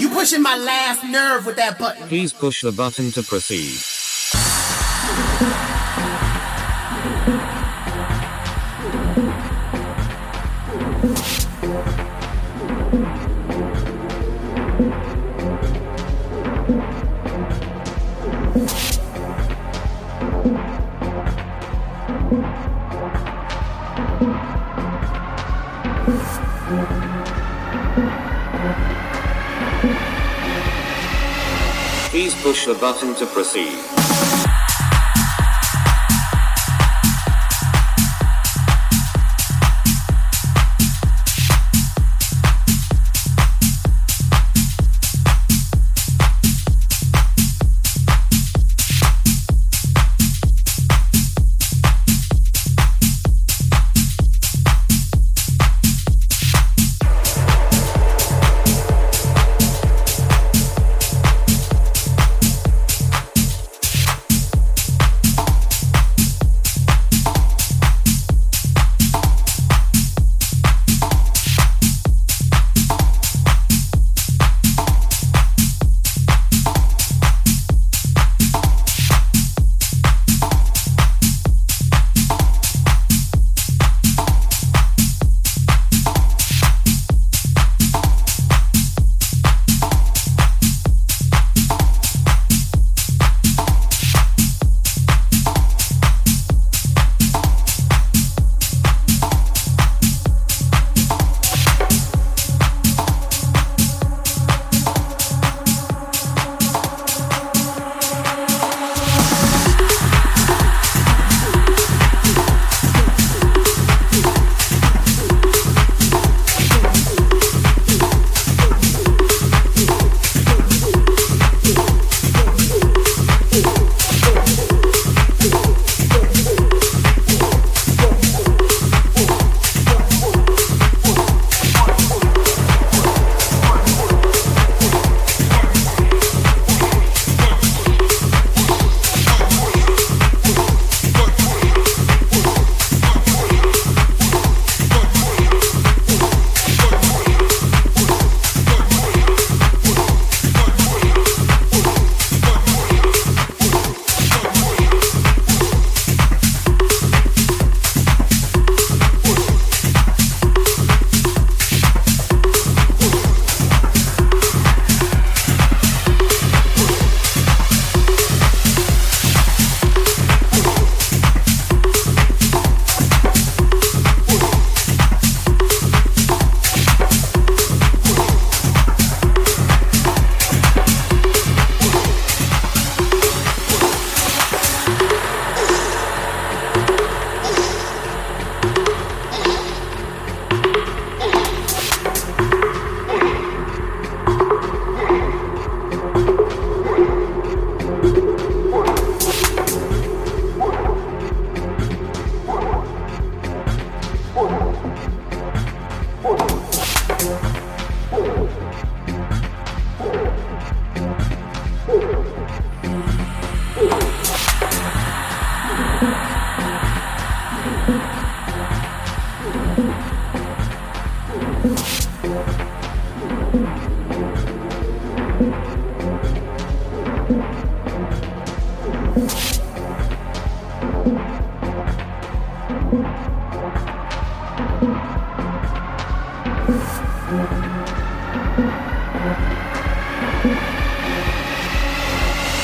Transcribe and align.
You 0.00 0.08
pushing 0.08 0.40
my 0.40 0.56
last 0.56 1.04
nerve 1.04 1.44
with 1.44 1.56
that 1.56 1.78
button. 1.78 2.08
Please 2.08 2.32
push 2.32 2.62
the 2.62 2.72
button 2.72 3.10
to 3.12 3.22
proceed. 3.22 3.76
Push 32.50 32.66
the 32.66 32.74
button 32.74 33.14
to 33.14 33.26
proceed. 33.26 33.99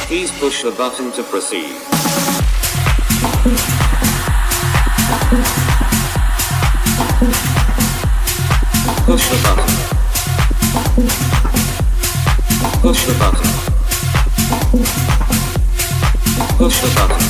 Please 0.07 0.31
push 0.41 0.63
the 0.63 0.71
button 0.71 1.13
to 1.13 1.23
proceed. 1.23 1.77
Push 9.05 9.29
the 9.29 9.37
button. 9.43 9.69
Push 12.81 13.05
the 13.05 13.13
button. 13.19 13.51
Push 16.57 16.81
the 16.81 16.89
button. 16.97 17.21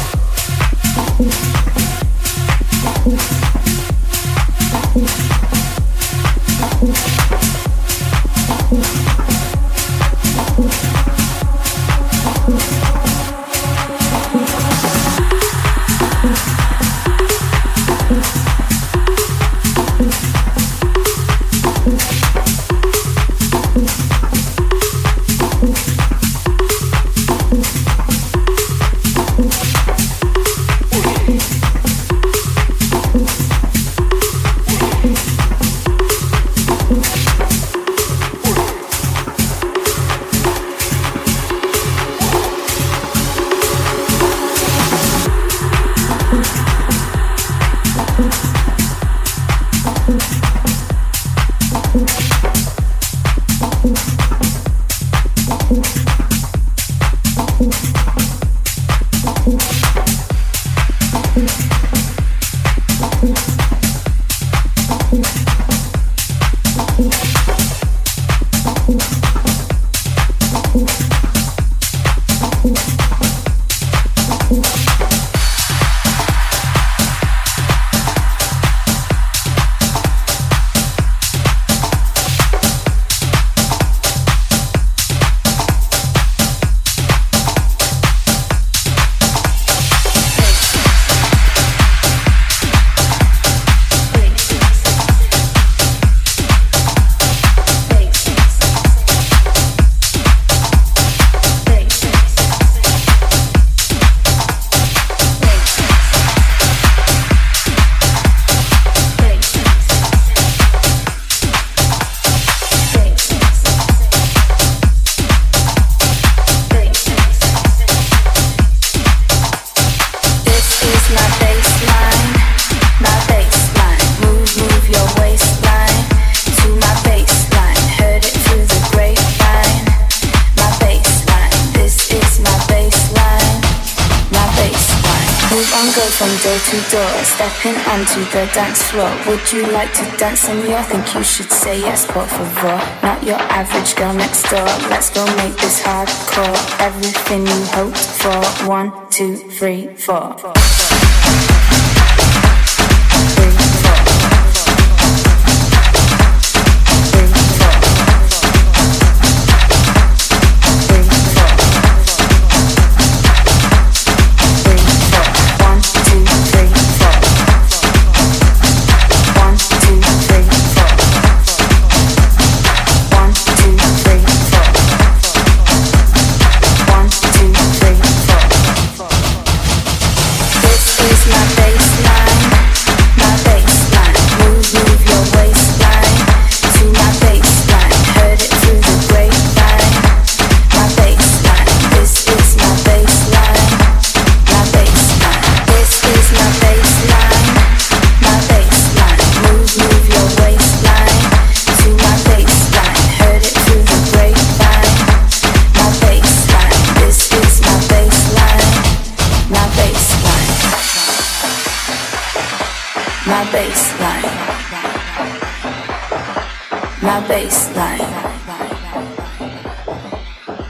Onto 137.46 138.20
the 138.32 138.50
dance 138.54 138.82
floor. 138.90 139.10
Would 139.28 139.52
you 139.52 139.66
like 139.70 139.93
to 139.94 140.16
dance 140.16 140.48
in 140.48 140.58
I 140.72 140.82
think 140.82 141.14
you 141.14 141.22
should 141.22 141.50
say 141.50 141.78
yes, 141.78 142.04
por 142.04 142.26
favor. 142.26 142.76
Not 143.02 143.22
your 143.22 143.38
average 143.38 143.94
girl 143.94 144.14
next 144.14 144.50
door. 144.50 144.66
Let's 144.90 145.10
go 145.10 145.25
make 145.37 145.56
this 145.56 145.81
hardcore. 145.81 146.81
Everything 146.81 147.46
you 147.46 147.64
hoped 147.78 147.98
for. 147.98 148.66
One, 148.69 148.90
two, 149.10 149.37
three, 149.37 149.94
four. 149.94 150.37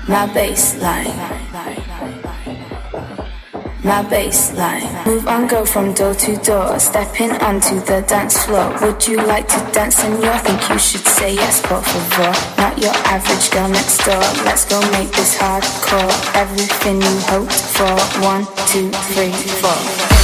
My 0.09 0.27
baseline. 0.29 1.15
My 3.83 4.03
baseline. 4.05 5.07
Move 5.07 5.27
and 5.29 5.49
go 5.49 5.65
from 5.65 5.95
door 5.95 6.15
to 6.15 6.37
door, 6.39 6.79
stepping 6.79 7.31
onto 7.31 7.81
the 7.81 8.05
dance 8.07 8.45
floor. 8.45 8.77
Would 8.83 9.07
you 9.07 9.17
like 9.17 9.49
to 9.49 9.71
dance 9.73 10.03
and 10.05 10.23
you 10.23 10.33
think 10.41 10.69
you 10.69 10.79
should 10.79 11.07
say 11.07 11.35
yes, 11.35 11.61
por 11.63 11.83
favor. 11.83 12.33
Not 12.59 12.79
your 12.79 12.95
average 13.07 13.51
girl 13.51 13.69
next 13.69 14.05
door. 14.05 14.21
Let's 14.45 14.65
go 14.65 14.81
make 14.93 15.11
this 15.13 15.37
hardcore. 15.39 16.35
Everything 16.35 17.01
you 17.01 17.17
hoped 17.31 17.53
for. 17.53 17.95
One, 18.23 18.45
two, 18.67 18.91
three, 18.91 19.33
four. 19.33 20.16